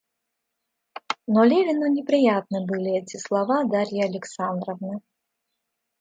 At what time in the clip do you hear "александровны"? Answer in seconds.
4.03-4.99